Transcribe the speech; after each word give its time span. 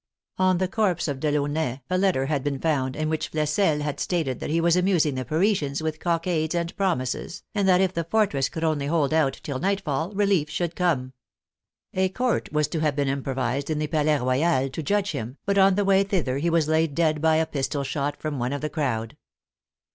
On 0.39 0.57
the 0.57 0.67
corpse 0.67 1.07
of 1.07 1.19
Delaunay 1.19 1.81
a 1.87 1.95
letter 1.99 2.25
had 2.25 2.43
been 2.43 2.57
found, 2.59 2.95
in 2.95 3.07
which 3.07 3.29
Flesselles 3.29 3.83
had 3.83 3.99
stated 3.99 4.39
that 4.39 4.49
he 4.49 4.59
was 4.59 4.75
am.using 4.75 5.13
the 5.13 5.23
Parisians 5.23 5.79
with 5.83 5.99
cock 5.99 6.25
ades 6.25 6.55
and 6.55 6.75
promises, 6.75 7.43
and 7.53 7.67
that 7.69 7.81
if 7.81 7.93
the 7.93 8.03
fortress 8.03 8.49
could 8.49 8.63
only 8.63 8.87
hold 8.87 9.13
out 9.13 9.39
till 9.43 9.59
nightfall 9.59 10.11
relief 10.13 10.49
should 10.49 10.75
come. 10.75 11.13
A 11.93 12.09
Court 12.09 12.51
was 12.51 12.67
to 12.69 12.79
have 12.79 12.95
been 12.95 13.09
improvised 13.09 13.69
in 13.69 13.77
the 13.77 13.85
Palais 13.85 14.17
Royal 14.17 14.69
to 14.71 14.81
judge 14.81 15.11
him, 15.11 15.37
but 15.45 15.59
on 15.59 15.75
the 15.75 15.85
way 15.85 16.03
thither 16.03 16.39
he 16.39 16.49
was 16.49 16.67
laid 16.67 16.95
dead 16.95 17.21
by 17.21 17.35
a 17.35 17.45
pistol 17.45 17.83
shot 17.83 18.19
from 18.19 18.39
one 18.39 18.53
of 18.53 18.61
the 18.61 18.71
crowd. 18.71 19.15